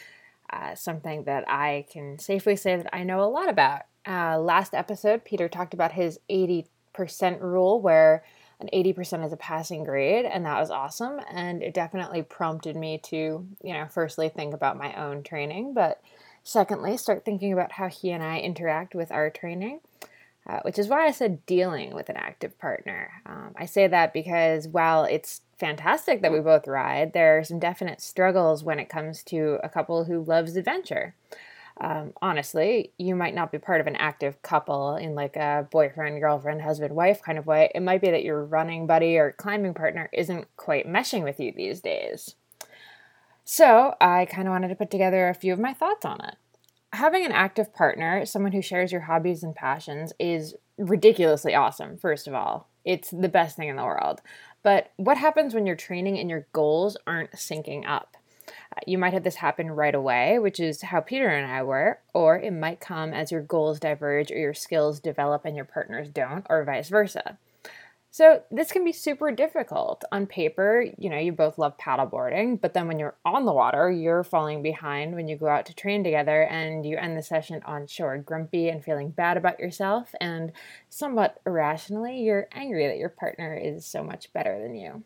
Uh, 0.50 0.74
something 0.74 1.24
that 1.24 1.48
I 1.48 1.86
can 1.90 2.18
safely 2.18 2.56
say 2.56 2.76
that 2.76 2.94
I 2.94 3.04
know 3.04 3.22
a 3.22 3.24
lot 3.24 3.48
about. 3.48 3.82
Uh, 4.06 4.38
last 4.38 4.74
episode, 4.74 5.24
Peter 5.24 5.48
talked 5.48 5.72
about 5.72 5.92
his 5.92 6.20
80% 6.28 6.66
rule, 7.40 7.80
where 7.80 8.22
an 8.60 8.68
80% 8.72 9.24
is 9.24 9.32
a 9.32 9.38
passing 9.38 9.82
grade, 9.82 10.26
and 10.26 10.44
that 10.44 10.60
was 10.60 10.70
awesome. 10.70 11.20
And 11.32 11.62
it 11.62 11.72
definitely 11.72 12.22
prompted 12.22 12.76
me 12.76 12.98
to, 13.04 13.16
you 13.16 13.72
know, 13.72 13.86
firstly 13.90 14.28
think 14.28 14.52
about 14.52 14.76
my 14.76 14.92
own 14.94 15.22
training, 15.22 15.72
but 15.72 16.02
Secondly, 16.44 16.98
start 16.98 17.24
thinking 17.24 17.54
about 17.54 17.72
how 17.72 17.88
he 17.88 18.10
and 18.10 18.22
I 18.22 18.38
interact 18.38 18.94
with 18.94 19.10
our 19.10 19.30
training, 19.30 19.80
uh, 20.46 20.60
which 20.60 20.78
is 20.78 20.88
why 20.88 21.06
I 21.06 21.10
said 21.10 21.44
dealing 21.46 21.94
with 21.94 22.10
an 22.10 22.18
active 22.18 22.58
partner. 22.58 23.10
Um, 23.24 23.54
I 23.56 23.64
say 23.64 23.86
that 23.86 24.12
because 24.12 24.68
while 24.68 25.04
it's 25.04 25.40
fantastic 25.58 26.20
that 26.20 26.32
we 26.32 26.40
both 26.40 26.68
ride, 26.68 27.14
there 27.14 27.38
are 27.38 27.44
some 27.44 27.58
definite 27.58 28.02
struggles 28.02 28.62
when 28.62 28.78
it 28.78 28.90
comes 28.90 29.22
to 29.24 29.58
a 29.64 29.70
couple 29.70 30.04
who 30.04 30.22
loves 30.22 30.54
adventure. 30.54 31.14
Um, 31.80 32.12
honestly, 32.20 32.92
you 32.98 33.16
might 33.16 33.34
not 33.34 33.50
be 33.50 33.58
part 33.58 33.80
of 33.80 33.86
an 33.86 33.96
active 33.96 34.42
couple 34.42 34.96
in 34.96 35.14
like 35.14 35.36
a 35.36 35.66
boyfriend, 35.70 36.20
girlfriend, 36.20 36.60
husband, 36.60 36.94
wife 36.94 37.22
kind 37.22 37.38
of 37.38 37.46
way. 37.46 37.70
It 37.74 37.80
might 37.80 38.02
be 38.02 38.10
that 38.10 38.22
your 38.22 38.44
running 38.44 38.86
buddy 38.86 39.16
or 39.16 39.32
climbing 39.32 39.74
partner 39.74 40.10
isn't 40.12 40.46
quite 40.56 40.86
meshing 40.86 41.24
with 41.24 41.40
you 41.40 41.52
these 41.52 41.80
days. 41.80 42.34
So, 43.44 43.94
I 44.00 44.24
kind 44.24 44.48
of 44.48 44.52
wanted 44.52 44.68
to 44.68 44.74
put 44.74 44.90
together 44.90 45.28
a 45.28 45.34
few 45.34 45.52
of 45.52 45.58
my 45.58 45.74
thoughts 45.74 46.06
on 46.06 46.20
it. 46.22 46.36
Having 46.94 47.26
an 47.26 47.32
active 47.32 47.74
partner, 47.74 48.24
someone 48.24 48.52
who 48.52 48.62
shares 48.62 48.90
your 48.90 49.02
hobbies 49.02 49.42
and 49.42 49.54
passions, 49.54 50.12
is 50.18 50.54
ridiculously 50.78 51.54
awesome, 51.54 51.98
first 51.98 52.26
of 52.26 52.34
all. 52.34 52.68
It's 52.84 53.10
the 53.10 53.28
best 53.28 53.56
thing 53.56 53.68
in 53.68 53.76
the 53.76 53.84
world. 53.84 54.22
But 54.62 54.92
what 54.96 55.18
happens 55.18 55.54
when 55.54 55.66
your 55.66 55.76
training 55.76 56.18
and 56.18 56.30
your 56.30 56.46
goals 56.52 56.96
aren't 57.06 57.32
syncing 57.32 57.86
up? 57.86 58.16
Uh, 58.48 58.80
you 58.86 58.96
might 58.96 59.12
have 59.12 59.24
this 59.24 59.36
happen 59.36 59.70
right 59.70 59.94
away, 59.94 60.38
which 60.38 60.58
is 60.58 60.82
how 60.82 61.00
Peter 61.00 61.28
and 61.28 61.50
I 61.50 61.62
were, 61.62 61.98
or 62.14 62.38
it 62.38 62.52
might 62.52 62.80
come 62.80 63.12
as 63.12 63.30
your 63.30 63.42
goals 63.42 63.78
diverge 63.78 64.30
or 64.30 64.38
your 64.38 64.54
skills 64.54 65.00
develop 65.00 65.44
and 65.44 65.54
your 65.54 65.64
partners 65.66 66.08
don't, 66.08 66.46
or 66.48 66.64
vice 66.64 66.88
versa. 66.88 67.38
So 68.14 68.42
this 68.48 68.70
can 68.70 68.84
be 68.84 68.92
super 68.92 69.32
difficult. 69.32 70.04
On 70.12 70.24
paper, 70.28 70.86
you 70.98 71.10
know, 71.10 71.18
you 71.18 71.32
both 71.32 71.58
love 71.58 71.76
paddleboarding, 71.78 72.60
but 72.60 72.72
then 72.72 72.86
when 72.86 73.00
you're 73.00 73.16
on 73.24 73.44
the 73.44 73.52
water, 73.52 73.90
you're 73.90 74.22
falling 74.22 74.62
behind 74.62 75.16
when 75.16 75.26
you 75.26 75.36
go 75.36 75.48
out 75.48 75.66
to 75.66 75.74
train 75.74 76.04
together 76.04 76.44
and 76.44 76.86
you 76.86 76.96
end 76.96 77.18
the 77.18 77.24
session 77.24 77.60
on 77.64 77.88
shore 77.88 78.16
grumpy 78.18 78.68
and 78.68 78.84
feeling 78.84 79.10
bad 79.10 79.36
about 79.36 79.58
yourself 79.58 80.14
and 80.20 80.52
somewhat 80.88 81.40
irrationally, 81.44 82.22
you're 82.22 82.46
angry 82.52 82.86
that 82.86 82.98
your 82.98 83.08
partner 83.08 83.52
is 83.52 83.84
so 83.84 84.04
much 84.04 84.32
better 84.32 84.60
than 84.62 84.76
you. 84.76 85.02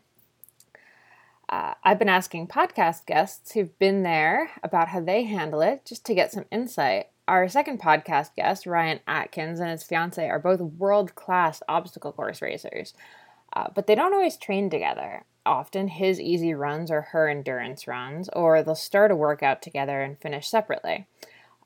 Uh, 1.49 1.73
I've 1.83 1.99
been 1.99 2.11
asking 2.11 2.49
podcast 2.49 3.07
guests 3.07 3.53
who've 3.53 3.79
been 3.79 4.03
there 4.03 4.51
about 4.63 4.89
how 4.89 5.01
they 5.01 5.23
handle 5.23 5.63
it 5.63 5.87
just 5.87 6.05
to 6.05 6.15
get 6.15 6.31
some 6.31 6.45
insight. 6.53 7.07
Our 7.29 7.47
second 7.47 7.79
podcast 7.79 8.35
guest, 8.37 8.65
Ryan 8.65 9.01
Atkins, 9.07 9.61
and 9.61 9.69
his 9.69 9.83
fiance 9.83 10.27
are 10.27 10.39
both 10.39 10.61
world 10.63 11.15
class 11.15 11.63
obstacle 11.69 12.11
course 12.11 12.41
racers, 12.41 12.95
uh, 13.53 13.67
but 13.75 13.87
they 13.87 13.95
don't 13.95 14.15
always 14.15 14.39
train 14.39 14.71
together. 14.71 15.25
Often 15.45 15.89
his 15.89 16.19
easy 16.19 16.55
runs 16.55 16.91
are 16.91 17.03
her 17.03 17.29
endurance 17.29 17.87
runs, 17.87 18.31
or 18.31 18.63
they'll 18.63 18.75
start 18.75 19.11
a 19.11 19.17
workout 19.17 19.61
together 19.61 20.01
and 20.01 20.19
finish 20.19 20.49
separately. 20.49 21.07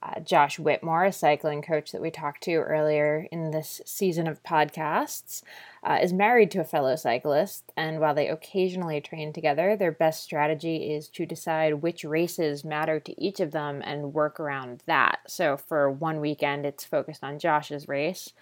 Uh, 0.02 0.18
Josh 0.20 0.58
Whitmore, 0.58 1.04
a 1.04 1.12
cycling 1.12 1.62
coach 1.62 1.92
that 1.92 2.02
we 2.02 2.10
talked 2.10 2.42
to 2.44 2.54
earlier 2.54 3.28
in 3.30 3.52
this 3.52 3.80
season 3.84 4.26
of 4.26 4.42
podcasts, 4.42 5.42
uh, 5.84 5.98
is 6.02 6.12
married 6.12 6.50
to 6.50 6.60
a 6.60 6.64
fellow 6.64 6.96
cyclist, 6.96 7.70
and 7.76 8.00
while 8.00 8.14
they 8.14 8.28
occasionally 8.28 9.00
train 9.00 9.32
together, 9.32 9.76
their 9.76 9.92
best 9.92 10.24
strategy 10.24 10.92
is 10.92 11.08
to 11.08 11.24
decide 11.24 11.82
which 11.82 12.04
races 12.04 12.64
matter 12.64 12.98
to 12.98 13.22
each 13.22 13.38
of 13.38 13.52
them 13.52 13.80
and 13.84 14.12
work 14.12 14.40
around 14.40 14.82
that. 14.86 15.20
So, 15.28 15.56
for 15.56 15.88
one 15.90 16.20
weekend, 16.20 16.66
it's 16.66 16.84
focused 16.84 17.22
on 17.22 17.38
Josh's 17.38 17.86
race, 17.86 18.32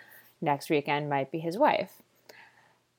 next 0.40 0.70
weekend 0.70 1.10
might 1.10 1.30
be 1.30 1.40
his 1.40 1.58
wife. 1.58 2.02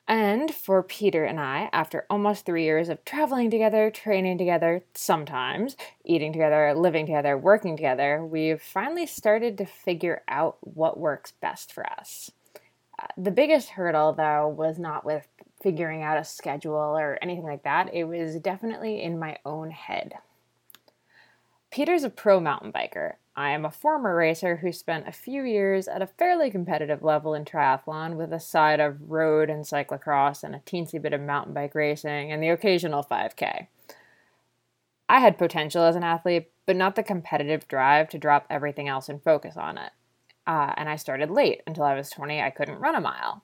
And 0.07 0.53
for 0.53 0.83
Peter 0.83 1.23
and 1.23 1.39
I, 1.39 1.69
after 1.71 2.05
almost 2.09 2.45
three 2.45 2.63
years 2.63 2.89
of 2.89 3.05
traveling 3.05 3.49
together, 3.49 3.89
training 3.89 4.37
together, 4.37 4.83
sometimes 4.93 5.77
eating 6.03 6.33
together, 6.33 6.73
living 6.75 7.05
together, 7.05 7.37
working 7.37 7.77
together, 7.77 8.25
we've 8.25 8.61
finally 8.61 9.05
started 9.05 9.57
to 9.57 9.65
figure 9.65 10.21
out 10.27 10.57
what 10.61 10.99
works 10.99 11.31
best 11.39 11.71
for 11.71 11.89
us. 11.89 12.31
Uh, 13.01 13.07
the 13.17 13.31
biggest 13.31 13.69
hurdle, 13.69 14.11
though, 14.11 14.47
was 14.47 14.77
not 14.77 15.05
with 15.05 15.27
figuring 15.61 16.01
out 16.01 16.17
a 16.17 16.23
schedule 16.23 16.75
or 16.75 17.17
anything 17.21 17.45
like 17.45 17.63
that, 17.63 17.93
it 17.93 18.05
was 18.05 18.35
definitely 18.35 19.01
in 19.01 19.19
my 19.19 19.37
own 19.45 19.71
head. 19.71 20.15
Peter's 21.69 22.03
a 22.03 22.09
pro 22.09 22.39
mountain 22.39 22.73
biker, 22.73 23.13
I 23.35 23.51
am 23.51 23.63
a 23.63 23.71
former 23.71 24.15
racer 24.15 24.57
who 24.57 24.73
spent 24.73 25.07
a 25.07 25.13
few 25.13 25.43
years 25.43 25.87
at 25.87 26.01
a 26.01 26.07
fairly 26.07 26.51
competitive 26.51 27.01
level 27.01 27.33
in 27.33 27.45
triathlon 27.45 28.15
with 28.15 28.33
a 28.33 28.39
side 28.39 28.81
of 28.81 29.09
road 29.09 29.49
and 29.49 29.63
cyclocross 29.63 30.43
and 30.43 30.53
a 30.53 30.59
teensy 30.59 31.01
bit 31.01 31.13
of 31.13 31.21
mountain 31.21 31.53
bike 31.53 31.73
racing 31.73 32.31
and 32.31 32.43
the 32.43 32.49
occasional 32.49 33.03
5K. 33.03 33.67
I 35.07 35.19
had 35.19 35.37
potential 35.37 35.83
as 35.83 35.95
an 35.95 36.03
athlete, 36.03 36.51
but 36.65 36.75
not 36.75 36.95
the 36.95 37.03
competitive 37.03 37.67
drive 37.67 38.09
to 38.09 38.17
drop 38.17 38.45
everything 38.49 38.89
else 38.89 39.07
and 39.07 39.23
focus 39.23 39.55
on 39.55 39.77
it. 39.77 39.91
Uh, 40.45 40.73
and 40.75 40.89
I 40.89 40.95
started 40.95 41.29
late. 41.29 41.61
Until 41.65 41.83
I 41.83 41.95
was 41.95 42.09
20, 42.09 42.41
I 42.41 42.49
couldn't 42.49 42.79
run 42.79 42.95
a 42.95 43.01
mile. 43.01 43.43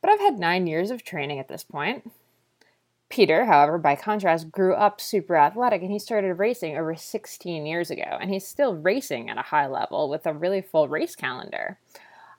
But 0.00 0.10
I've 0.10 0.20
had 0.20 0.38
nine 0.38 0.66
years 0.66 0.90
of 0.90 1.02
training 1.02 1.38
at 1.38 1.48
this 1.48 1.64
point. 1.64 2.10
Peter, 3.08 3.46
however, 3.46 3.78
by 3.78 3.96
contrast, 3.96 4.52
grew 4.52 4.74
up 4.74 5.00
super 5.00 5.36
athletic 5.36 5.82
and 5.82 5.90
he 5.90 5.98
started 5.98 6.34
racing 6.34 6.76
over 6.76 6.94
16 6.94 7.66
years 7.66 7.90
ago, 7.90 8.18
and 8.20 8.30
he's 8.30 8.46
still 8.46 8.74
racing 8.74 9.30
at 9.30 9.38
a 9.38 9.42
high 9.42 9.66
level 9.66 10.10
with 10.10 10.26
a 10.26 10.34
really 10.34 10.60
full 10.60 10.88
race 10.88 11.16
calendar. 11.16 11.78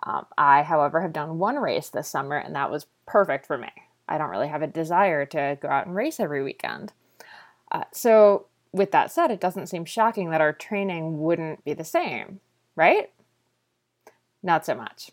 Um, 0.04 0.26
I, 0.38 0.64
however, 0.64 1.02
have 1.02 1.14
done 1.14 1.40
one 1.40 1.58
race 1.58 1.90
this 1.90 2.08
summer, 2.08 2.38
and 2.38 2.56
that 2.56 2.72
was 2.72 2.86
perfect 3.06 3.48
for 3.48 3.58
me. 3.58 3.72
I 4.08 4.18
don't 4.18 4.30
really 4.30 4.48
have 4.48 4.62
a 4.62 4.68
desire 4.68 5.26
to 5.28 5.58
go 5.62 5.68
out 5.68 5.88
and 5.88 5.96
race 5.96 6.20
every 6.20 6.44
weekend. 6.44 6.94
Uh, 7.72 7.84
so, 7.92 8.46
with 8.72 8.92
that 8.92 9.12
said, 9.12 9.32
it 9.32 9.42
doesn't 9.42 9.68
seem 9.68 9.86
shocking 9.86 10.30
that 10.30 10.42
our 10.42 10.54
training 10.54 11.20
wouldn't 11.20 11.66
be 11.66 11.74
the 11.74 11.84
same, 11.84 12.40
right? 12.76 13.12
Not 14.42 14.66
so 14.66 14.76
much. 14.76 15.12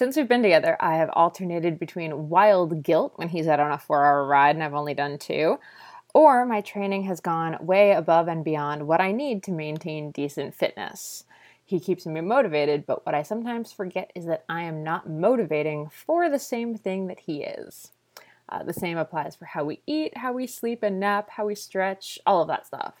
Since 0.00 0.16
we've 0.16 0.26
been 0.26 0.42
together, 0.42 0.78
I 0.80 0.96
have 0.96 1.10
alternated 1.12 1.78
between 1.78 2.30
wild 2.30 2.82
guilt 2.82 3.12
when 3.16 3.28
he's 3.28 3.46
out 3.46 3.60
on 3.60 3.70
a 3.70 3.76
four 3.76 4.02
hour 4.02 4.26
ride 4.26 4.56
and 4.56 4.64
I've 4.64 4.72
only 4.72 4.94
done 4.94 5.18
two, 5.18 5.58
or 6.14 6.46
my 6.46 6.62
training 6.62 7.02
has 7.02 7.20
gone 7.20 7.58
way 7.60 7.92
above 7.92 8.26
and 8.26 8.42
beyond 8.42 8.86
what 8.86 9.02
I 9.02 9.12
need 9.12 9.42
to 9.42 9.52
maintain 9.52 10.10
decent 10.10 10.54
fitness. 10.54 11.24
He 11.66 11.78
keeps 11.78 12.06
me 12.06 12.22
motivated, 12.22 12.86
but 12.86 13.04
what 13.04 13.14
I 13.14 13.22
sometimes 13.22 13.72
forget 13.72 14.10
is 14.14 14.24
that 14.24 14.46
I 14.48 14.62
am 14.62 14.82
not 14.82 15.10
motivating 15.10 15.90
for 15.90 16.30
the 16.30 16.38
same 16.38 16.78
thing 16.78 17.08
that 17.08 17.20
he 17.20 17.42
is. 17.42 17.92
Uh, 18.48 18.62
the 18.62 18.72
same 18.72 18.96
applies 18.96 19.36
for 19.36 19.44
how 19.44 19.64
we 19.64 19.82
eat, 19.86 20.16
how 20.16 20.32
we 20.32 20.46
sleep 20.46 20.82
and 20.82 20.98
nap, 20.98 21.28
how 21.28 21.44
we 21.44 21.54
stretch, 21.54 22.18
all 22.24 22.40
of 22.40 22.48
that 22.48 22.66
stuff. 22.66 22.94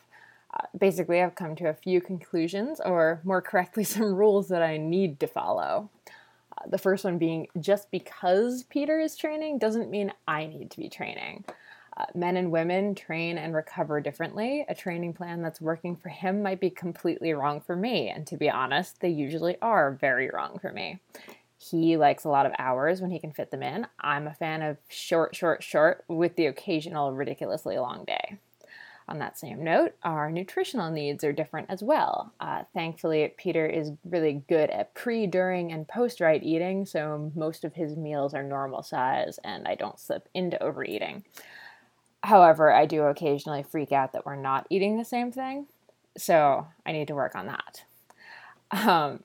Uh, 0.52 0.66
basically, 0.76 1.22
I've 1.22 1.34
come 1.34 1.56
to 1.56 1.68
a 1.70 1.72
few 1.72 2.02
conclusions, 2.02 2.78
or 2.78 3.22
more 3.24 3.40
correctly, 3.40 3.84
some 3.84 4.14
rules 4.14 4.48
that 4.48 4.62
I 4.62 4.76
need 4.76 5.18
to 5.20 5.26
follow 5.26 5.88
the 6.66 6.78
first 6.78 7.04
one 7.04 7.18
being 7.18 7.48
just 7.58 7.90
because 7.90 8.64
Peter 8.64 9.00
is 9.00 9.16
training 9.16 9.58
doesn't 9.58 9.90
mean 9.90 10.12
I 10.26 10.46
need 10.46 10.70
to 10.72 10.78
be 10.78 10.88
training. 10.88 11.44
Uh, 11.96 12.04
men 12.14 12.36
and 12.36 12.50
women 12.50 12.94
train 12.94 13.36
and 13.36 13.54
recover 13.54 14.00
differently. 14.00 14.64
A 14.68 14.74
training 14.74 15.12
plan 15.12 15.42
that's 15.42 15.60
working 15.60 15.96
for 15.96 16.08
him 16.08 16.42
might 16.42 16.60
be 16.60 16.70
completely 16.70 17.32
wrong 17.32 17.60
for 17.60 17.76
me, 17.76 18.08
and 18.08 18.26
to 18.28 18.36
be 18.36 18.48
honest, 18.48 19.00
they 19.00 19.08
usually 19.08 19.56
are 19.60 19.92
very 19.92 20.30
wrong 20.30 20.58
for 20.60 20.72
me. 20.72 21.00
He 21.58 21.98
likes 21.98 22.24
a 22.24 22.30
lot 22.30 22.46
of 22.46 22.52
hours 22.58 23.02
when 23.02 23.10
he 23.10 23.18
can 23.18 23.32
fit 23.32 23.50
them 23.50 23.62
in. 23.62 23.86
I'm 24.00 24.26
a 24.26 24.32
fan 24.32 24.62
of 24.62 24.78
short, 24.88 25.36
short, 25.36 25.62
short 25.62 26.04
with 26.08 26.36
the 26.36 26.46
occasional 26.46 27.12
ridiculously 27.12 27.76
long 27.76 28.04
day. 28.04 28.38
On 29.10 29.18
that 29.18 29.36
same 29.36 29.64
note, 29.64 29.96
our 30.04 30.30
nutritional 30.30 30.88
needs 30.88 31.24
are 31.24 31.32
different 31.32 31.68
as 31.68 31.82
well. 31.82 32.32
Uh, 32.38 32.62
thankfully, 32.72 33.34
Peter 33.36 33.66
is 33.66 33.90
really 34.08 34.44
good 34.48 34.70
at 34.70 34.94
pre, 34.94 35.26
during, 35.26 35.72
and 35.72 35.88
post 35.88 36.20
ride 36.20 36.44
eating, 36.44 36.86
so 36.86 37.32
most 37.34 37.64
of 37.64 37.74
his 37.74 37.96
meals 37.96 38.34
are 38.34 38.44
normal 38.44 38.84
size 38.84 39.40
and 39.42 39.66
I 39.66 39.74
don't 39.74 39.98
slip 39.98 40.28
into 40.32 40.62
overeating. 40.62 41.24
However, 42.22 42.72
I 42.72 42.86
do 42.86 43.02
occasionally 43.02 43.64
freak 43.64 43.90
out 43.90 44.12
that 44.12 44.24
we're 44.24 44.36
not 44.36 44.68
eating 44.70 44.96
the 44.96 45.04
same 45.04 45.32
thing, 45.32 45.66
so 46.16 46.68
I 46.86 46.92
need 46.92 47.08
to 47.08 47.14
work 47.16 47.34
on 47.34 47.46
that. 47.46 47.82
Um, 48.70 49.24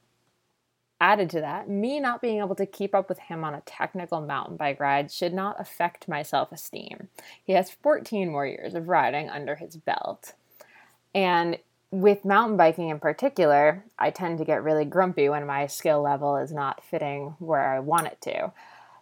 Added 1.02 1.30
to 1.32 1.42
that, 1.42 1.70
me 1.70 2.00
not 2.00 2.22
being 2.22 2.40
able 2.40 2.56
to 2.56 2.66
keep 2.66 2.96
up 2.96 3.10
with 3.10 3.20
him 3.20 3.44
on 3.44 3.54
a 3.54 3.62
technical 3.62 4.22
mountain 4.22 4.56
bike 4.56 4.80
ride 4.80 5.12
should 5.12 5.34
not 5.34 5.60
affect 5.60 6.08
my 6.08 6.24
self 6.24 6.52
esteem. 6.54 7.10
He 7.44 7.54
has 7.54 7.70
14 7.70 8.32
more 8.32 8.48
years 8.48 8.76
of 8.76 8.88
riding 8.88 9.30
under 9.30 9.56
his 9.56 9.76
belt. 9.76 10.34
And 11.14 11.58
with 11.92 12.26
mountain 12.26 12.58
biking 12.58 12.90
in 12.90 13.00
particular, 13.00 13.84
I 14.00 14.10
tend 14.10 14.38
to 14.38 14.46
get 14.46 14.64
really 14.64 14.86
grumpy 14.86 15.28
when 15.28 15.46
my 15.46 15.68
skill 15.68 16.02
level 16.02 16.38
is 16.38 16.52
not 16.52 16.84
fitting 16.84 17.36
where 17.40 17.74
I 17.74 17.80
want 17.80 18.08
it 18.08 18.22
to. 18.22 18.52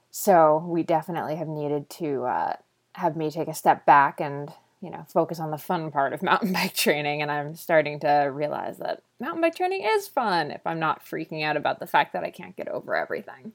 So 0.09 0.63
we 0.67 0.83
definitely 0.83 1.35
have 1.35 1.47
needed 1.47 1.89
to 1.91 2.23
uh, 2.25 2.55
have 2.93 3.15
me 3.15 3.31
take 3.31 3.47
a 3.47 3.53
step 3.53 3.85
back 3.85 4.19
and 4.19 4.51
you 4.83 4.89
know, 4.89 5.05
focus 5.07 5.39
on 5.39 5.49
the 5.49 5.57
fun 5.57 5.89
part 5.91 6.11
of 6.11 6.21
mountain 6.23 6.51
bike 6.51 6.75
training. 6.75 7.21
And 7.21 7.31
I'm 7.31 7.55
starting 7.55 8.01
to 8.01 8.29
realize 8.31 8.77
that 8.77 9.01
mountain 9.19 9.41
bike 9.41 9.55
training 9.55 9.83
is 9.83 10.07
fun 10.07 10.51
if 10.51 10.61
I'm 10.67 10.79
not 10.79 11.05
freaking 11.05 11.43
out 11.43 11.57
about 11.57 11.79
the 11.79 11.87
fact 11.87 12.13
that 12.13 12.23
I 12.23 12.29
can't 12.29 12.55
get 12.55 12.67
over 12.67 12.95
everything. 12.95 13.53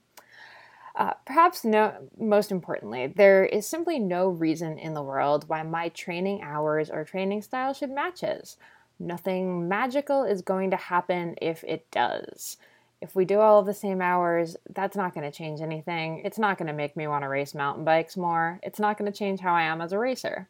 Uh, 0.96 1.12
perhaps 1.26 1.64
no, 1.64 1.94
most 2.18 2.50
importantly, 2.50 3.06
there 3.06 3.44
is 3.44 3.66
simply 3.66 4.00
no 4.00 4.28
reason 4.28 4.78
in 4.78 4.94
the 4.94 5.02
world 5.02 5.48
why 5.48 5.62
my 5.62 5.90
training 5.90 6.42
hours 6.42 6.90
or 6.90 7.04
training 7.04 7.42
style 7.42 7.72
should 7.72 7.90
match 7.90 8.22
his. 8.22 8.56
Nothing 8.98 9.68
magical 9.68 10.24
is 10.24 10.42
going 10.42 10.72
to 10.72 10.76
happen 10.76 11.36
if 11.40 11.62
it 11.62 11.88
does. 11.92 12.56
If 13.00 13.14
we 13.14 13.24
do 13.24 13.38
all 13.38 13.60
of 13.60 13.66
the 13.66 13.74
same 13.74 14.02
hours, 14.02 14.56
that's 14.70 14.96
not 14.96 15.14
going 15.14 15.30
to 15.30 15.36
change 15.36 15.60
anything. 15.60 16.22
It's 16.24 16.38
not 16.38 16.58
going 16.58 16.66
to 16.66 16.72
make 16.72 16.96
me 16.96 17.06
want 17.06 17.22
to 17.22 17.28
race 17.28 17.54
mountain 17.54 17.84
bikes 17.84 18.16
more. 18.16 18.58
It's 18.64 18.80
not 18.80 18.98
going 18.98 19.10
to 19.10 19.16
change 19.16 19.38
how 19.38 19.54
I 19.54 19.62
am 19.62 19.80
as 19.80 19.92
a 19.92 19.98
racer. 20.00 20.48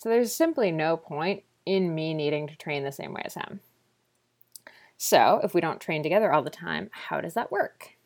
So 0.00 0.08
there's 0.08 0.32
simply 0.32 0.72
no 0.72 0.96
point 0.96 1.42
in 1.66 1.94
me 1.94 2.14
needing 2.14 2.48
to 2.48 2.56
train 2.56 2.84
the 2.84 2.90
same 2.90 3.12
way 3.12 3.20
as 3.22 3.34
him. 3.34 3.60
So, 4.96 5.40
if 5.44 5.52
we 5.52 5.60
don't 5.60 5.80
train 5.80 6.02
together 6.02 6.32
all 6.32 6.42
the 6.42 6.48
time, 6.48 6.88
how 6.90 7.20
does 7.20 7.34
that 7.34 7.52
work? 7.52 7.96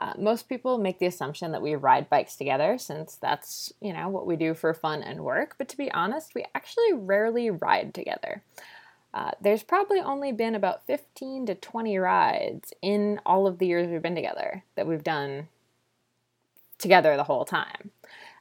Uh, 0.00 0.14
most 0.18 0.48
people 0.48 0.78
make 0.78 0.98
the 0.98 1.06
assumption 1.06 1.52
that 1.52 1.62
we 1.62 1.76
ride 1.76 2.10
bikes 2.10 2.34
together 2.34 2.76
since 2.76 3.16
that's, 3.16 3.72
you 3.80 3.92
know, 3.92 4.08
what 4.08 4.26
we 4.26 4.34
do 4.34 4.52
for 4.52 4.74
fun 4.74 5.02
and 5.02 5.24
work, 5.24 5.54
but 5.58 5.68
to 5.68 5.76
be 5.76 5.90
honest, 5.92 6.34
we 6.34 6.44
actually 6.56 6.92
rarely 6.92 7.50
ride 7.50 7.94
together. 7.94 8.42
Uh, 9.14 9.30
there's 9.40 9.62
probably 9.62 10.00
only 10.00 10.32
been 10.32 10.56
about 10.56 10.86
15 10.86 11.46
to 11.46 11.54
20 11.54 11.98
rides 11.98 12.72
in 12.82 13.20
all 13.24 13.46
of 13.46 13.58
the 13.58 13.66
years 13.66 13.88
we've 13.88 14.02
been 14.02 14.14
together 14.14 14.64
that 14.74 14.88
we've 14.88 15.04
done 15.04 15.48
together 16.78 17.16
the 17.16 17.24
whole 17.24 17.44
time. 17.44 17.90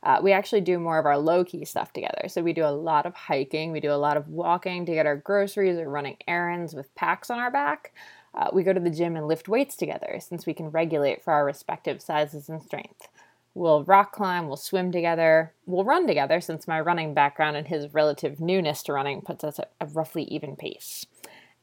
Uh, 0.04 0.20
we 0.22 0.32
actually 0.32 0.62
do 0.62 0.80
more 0.80 1.00
of 1.00 1.06
our 1.06 1.18
low 1.18 1.44
key 1.44 1.66
stuff 1.66 1.94
together. 1.94 2.28
So 2.28 2.42
we 2.42 2.54
do 2.54 2.66
a 2.66 2.72
lot 2.72 3.06
of 3.06 3.14
hiking, 3.14 3.72
we 3.72 3.80
do 3.80 3.92
a 3.92 3.96
lot 3.96 4.18
of 4.18 4.28
walking 4.28 4.86
to 4.86 4.94
get 4.94 5.06
our 5.06 5.16
groceries 5.16 5.78
or 5.78 5.90
running 5.90 6.18
errands 6.28 6.74
with 6.74 6.94
packs 6.96 7.30
on 7.30 7.40
our 7.40 7.52
back. 7.52 7.94
Uh, 8.34 8.50
we 8.54 8.64
go 8.64 8.74
to 8.74 8.80
the 8.80 8.90
gym 8.90 9.16
and 9.16 9.28
lift 9.28 9.48
weights 9.48 9.76
together 9.76 10.20
since 10.20 10.46
we 10.46 10.54
can 10.54 10.70
regulate 10.70 11.24
for 11.24 11.34
our 11.34 11.46
respective 11.46 12.02
sizes 12.02 12.50
and 12.50 12.62
strength. 12.62 13.08
We'll 13.56 13.84
rock 13.84 14.12
climb, 14.12 14.46
we'll 14.48 14.56
swim 14.56 14.92
together, 14.92 15.52
we'll 15.66 15.84
run 15.84 16.06
together 16.06 16.40
since 16.42 16.68
my 16.68 16.80
running 16.80 17.16
background 17.16 17.58
and 17.58 17.68
his 17.68 17.92
relative 17.92 18.40
newness 18.40 18.84
to 18.84 18.94
running 18.94 19.22
puts 19.22 19.44
us 19.44 19.58
at 19.58 19.72
a 19.82 19.88
roughly 19.88 20.24
even 20.26 20.56
pace. 20.56 21.08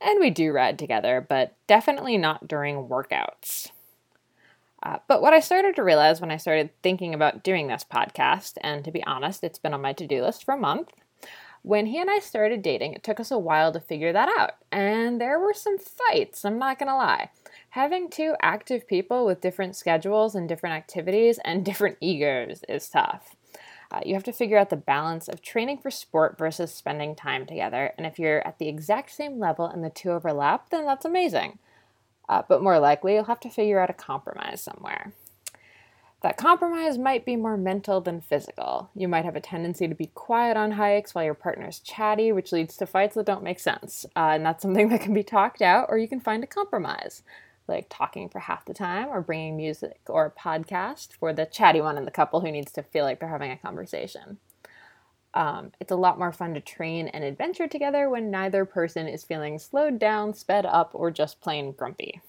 And 0.00 0.19
we 0.19 0.31
do 0.31 0.50
ride 0.50 0.76
together, 0.76 1.25
but 1.26 1.55
definitely 1.69 2.19
not 2.19 2.49
during 2.49 2.88
workouts. 2.88 3.71
Uh, 4.85 4.99
but 5.09 5.23
what 5.23 5.33
I 5.33 5.41
started 5.41 5.75
to 5.76 5.83
realize 5.83 6.21
when 6.21 6.31
I 6.31 6.37
started 6.37 6.71
thinking 6.83 7.14
about 7.14 7.43
doing 7.43 7.67
this 7.67 7.85
podcast, 7.91 8.59
and 8.61 8.85
to 8.85 8.93
be 8.93 9.03
honest, 9.05 9.43
it's 9.43 9.59
been 9.59 9.73
on 9.73 9.81
my 9.81 9.95
to 9.95 10.07
do 10.07 10.23
list 10.23 10.45
for 10.45 10.53
a 10.53 10.59
month, 10.59 10.91
when 11.62 11.87
he 11.87 11.99
and 11.99 12.11
I 12.11 12.19
started 12.19 12.61
dating, 12.61 12.93
it 12.93 13.03
took 13.03 13.19
us 13.19 13.31
a 13.31 13.38
while 13.38 13.73
to 13.73 13.81
figure 13.81 14.12
that 14.12 14.29
out. 14.38 14.57
And 14.71 15.19
there 15.19 15.41
were 15.41 15.55
some 15.55 15.79
fights, 15.79 16.45
I'm 16.45 16.59
not 16.59 16.79
gonna 16.79 16.97
lie. 16.97 17.31
Having 17.71 18.11
two 18.11 18.35
active 18.43 18.87
people 18.87 19.25
with 19.25 19.41
different 19.41 19.75
schedules 19.75 20.35
and 20.35 20.47
different 20.47 20.76
activities 20.76 21.41
and 21.43 21.64
different 21.64 21.97
egos 22.03 22.62
is 22.69 22.91
tough. 22.91 23.35
Uh, 23.91 24.00
you 24.05 24.12
have 24.12 24.25
to 24.25 24.33
figure 24.33 24.59
out 24.59 24.69
the 24.69 24.76
balance 24.76 25.29
of 25.29 25.41
training 25.41 25.79
for 25.79 25.91
sport 25.91 26.37
versus 26.37 26.75
spending 26.75 27.14
time 27.14 27.47
together. 27.47 27.93
And 27.97 28.07
if 28.07 28.19
you're 28.19 28.47
at 28.47 28.59
the 28.59 28.69
exact 28.69 29.12
same 29.12 29.38
level 29.38 29.67
and 29.67 29.83
the 29.83 29.91
two 29.91 30.11
overlap, 30.11 30.69
then 30.69 30.85
that's 30.85 31.05
amazing. 31.07 31.59
Uh, 32.28 32.43
but 32.49 32.62
more 32.62 32.78
likely, 32.78 33.14
you'll 33.14 33.25
have 33.25 33.40
to 33.40 33.50
figure 33.50 33.78
out 33.78 33.90
a 33.90 33.95
compromise 33.95 34.62
somewhere 34.62 35.12
that 36.25 36.38
compromise 36.38 36.97
might 36.97 37.26
be 37.26 37.37
more 37.37 37.59
mental 37.59 38.00
than 38.00 38.19
physical. 38.19 38.88
You 38.97 39.09
might 39.09 39.26
have 39.26 39.37
a 39.37 39.43
tendency 39.43 39.87
to 39.87 39.95
be 39.95 40.07
quiet 40.07 40.57
on 40.57 40.71
hikes 40.71 41.14
while 41.14 41.23
your 41.26 41.35
partner's 41.35 41.81
chatty, 41.81 42.33
which 42.33 42.50
leads 42.50 42.78
to 42.78 42.87
fights 42.87 43.14
that 43.14 43.26
don't 43.26 43.43
make 43.43 43.61
sense. 43.61 44.07
Uh, 44.16 44.31
and 44.31 44.47
that's 44.47 44.62
something 44.62 44.88
that 44.90 45.02
can 45.02 45.12
be 45.12 45.23
talked 45.23 45.61
out, 45.61 45.85
or 45.90 45.99
you 45.99 46.09
can 46.09 46.21
find 46.21 46.43
a 46.43 46.47
compromise, 46.47 47.23
like 47.69 47.88
talking 47.90 48.31
for 48.31 48.38
half 48.38 48.64
the 48.64 48.73
time, 48.73 49.09
or 49.09 49.21
bringing 49.21 49.54
music 49.59 50.00
or 50.09 50.25
a 50.25 50.40
podcast 50.40 51.12
for 51.12 51.35
the 51.35 51.45
chatty 51.45 51.83
one 51.83 51.99
in 51.99 52.07
the 52.07 52.11
couple 52.11 52.40
who 52.40 52.50
needs 52.50 52.73
to 52.73 52.83
feel 52.83 53.04
like 53.04 53.21
they're 53.21 53.28
having 53.28 53.50
a 53.50 53.59
conversation. 53.59 54.38
Um, 55.35 55.73
it's 55.81 55.93
a 55.93 55.97
lot 55.97 56.19
more 56.19 56.33
fun 56.33 56.55
to 56.55 56.61
train 56.61 57.09
and 57.09 57.25
adventure 57.25 57.67
together 57.67 58.09
when 58.09 58.31
neither 58.31 58.64
person 58.64 59.09
is 59.09 59.25
feeling 59.25 59.59
slowed 59.59 59.99
down, 59.99 60.33
sped 60.33 60.64
up, 60.64 60.93
or 60.95 61.11
just 61.11 61.41
plain 61.41 61.73
grumpy. 61.73 62.21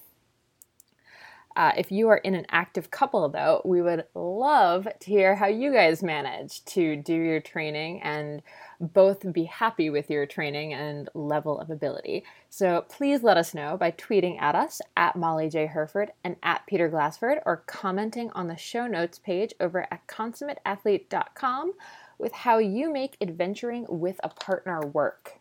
Uh, 1.56 1.72
if 1.74 1.90
you 1.90 2.08
are 2.08 2.18
in 2.18 2.34
an 2.34 2.44
active 2.50 2.90
couple, 2.90 3.26
though, 3.30 3.62
we 3.64 3.80
would 3.80 4.04
love 4.14 4.86
to 5.00 5.10
hear 5.10 5.34
how 5.34 5.46
you 5.46 5.72
guys 5.72 6.02
manage 6.02 6.62
to 6.66 6.96
do 6.96 7.14
your 7.14 7.40
training 7.40 8.02
and 8.02 8.42
both 8.78 9.32
be 9.32 9.44
happy 9.44 9.88
with 9.88 10.10
your 10.10 10.26
training 10.26 10.74
and 10.74 11.08
level 11.14 11.58
of 11.58 11.70
ability. 11.70 12.22
So 12.50 12.84
please 12.90 13.22
let 13.22 13.38
us 13.38 13.54
know 13.54 13.78
by 13.78 13.92
tweeting 13.92 14.38
at 14.38 14.54
us 14.54 14.82
at 14.98 15.16
Molly 15.16 15.48
J. 15.48 15.64
Hurford 15.64 16.12
and 16.22 16.36
at 16.42 16.66
Peter 16.66 16.90
Glassford 16.90 17.38
or 17.46 17.62
commenting 17.66 18.30
on 18.32 18.48
the 18.48 18.56
show 18.58 18.86
notes 18.86 19.18
page 19.18 19.54
over 19.58 19.86
at 19.90 20.06
consummateathlete.com 20.06 21.72
with 22.18 22.32
how 22.32 22.58
you 22.58 22.92
make 22.92 23.16
adventuring 23.20 23.86
with 23.88 24.20
a 24.22 24.28
partner 24.28 24.80
work. 24.80 25.38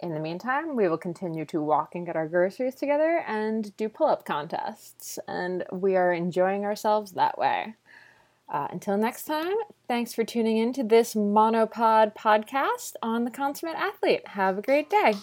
In 0.00 0.12
the 0.12 0.20
meantime, 0.20 0.76
we 0.76 0.88
will 0.88 0.98
continue 0.98 1.44
to 1.46 1.62
walk 1.62 1.94
and 1.94 2.04
get 2.04 2.16
our 2.16 2.28
groceries 2.28 2.74
together 2.74 3.24
and 3.26 3.74
do 3.76 3.88
pull 3.88 4.08
up 4.08 4.26
contests, 4.26 5.18
and 5.26 5.64
we 5.72 5.96
are 5.96 6.12
enjoying 6.12 6.64
ourselves 6.64 7.12
that 7.12 7.38
way. 7.38 7.74
Uh, 8.48 8.68
until 8.70 8.96
next 8.96 9.24
time, 9.24 9.56
thanks 9.88 10.12
for 10.12 10.22
tuning 10.22 10.58
in 10.58 10.72
to 10.74 10.84
this 10.84 11.14
monopod 11.14 12.14
podcast 12.14 12.92
on 13.02 13.24
the 13.24 13.30
Consummate 13.30 13.76
Athlete. 13.76 14.28
Have 14.28 14.58
a 14.58 14.62
great 14.62 14.88
day. 14.88 15.14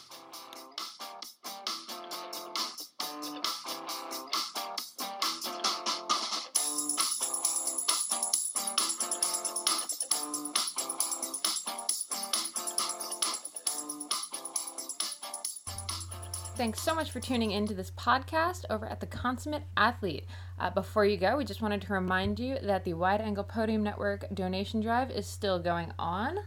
Thanks 16.64 16.82
so 16.82 16.96
much 16.96 17.12
for 17.12 17.20
tuning 17.20 17.52
into 17.52 17.74
this 17.74 17.92
podcast 17.92 18.64
over 18.70 18.86
at 18.86 19.02
the 19.02 19.06
Consummate 19.06 19.66
Athlete. 19.76 20.26
Uh, 20.58 20.70
before 20.70 21.04
you 21.04 21.18
go, 21.18 21.36
we 21.36 21.44
just 21.44 21.62
wanted 21.62 21.82
to 21.82 21.92
remind 21.92 22.40
you 22.40 22.58
that 22.64 22.86
the 22.86 22.94
Wide 22.94 23.20
Angle 23.20 23.44
Podium 23.44 23.84
Network 23.84 24.34
donation 24.34 24.80
drive 24.80 25.12
is 25.12 25.28
still 25.28 25.60
going 25.60 25.92
on. 26.00 26.38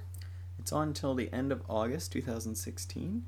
It's 0.58 0.72
on 0.72 0.88
until 0.88 1.14
the 1.14 1.30
end 1.34 1.52
of 1.52 1.60
August 1.68 2.12
2016, 2.12 3.26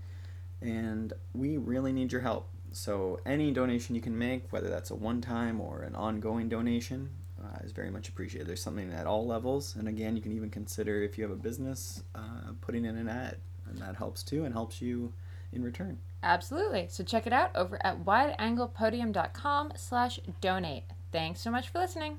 and 0.62 1.12
we 1.34 1.58
really 1.58 1.92
need 1.92 2.10
your 2.10 2.22
help. 2.22 2.48
So, 2.72 3.20
any 3.26 3.50
donation 3.50 3.94
you 3.94 4.00
can 4.00 4.16
make, 4.16 4.50
whether 4.50 4.70
that's 4.70 4.90
a 4.90 4.94
one 4.94 5.20
time 5.20 5.60
or 5.60 5.82
an 5.82 5.94
ongoing 5.94 6.48
donation, 6.48 7.10
uh, 7.38 7.58
is 7.64 7.72
very 7.72 7.90
much 7.90 8.08
appreciated. 8.08 8.48
There's 8.48 8.62
something 8.62 8.90
at 8.94 9.06
all 9.06 9.26
levels, 9.26 9.76
and 9.76 9.88
again, 9.88 10.16
you 10.16 10.22
can 10.22 10.32
even 10.32 10.48
consider 10.48 11.02
if 11.02 11.18
you 11.18 11.24
have 11.24 11.32
a 11.32 11.36
business 11.36 12.02
uh, 12.14 12.52
putting 12.62 12.86
in 12.86 12.96
an 12.96 13.10
ad, 13.10 13.36
and 13.68 13.76
that 13.76 13.96
helps 13.96 14.22
too 14.22 14.46
and 14.46 14.54
helps 14.54 14.80
you 14.80 15.12
in 15.52 15.62
return. 15.62 15.98
Absolutely. 16.22 16.86
So 16.88 17.04
check 17.04 17.26
it 17.26 17.32
out 17.32 17.54
over 17.54 17.78
at 17.84 18.04
wideanglepodium.com 18.04 19.72
slash 19.76 20.20
donate. 20.40 20.84
Thanks 21.12 21.40
so 21.40 21.50
much 21.50 21.68
for 21.68 21.78
listening. 21.78 22.18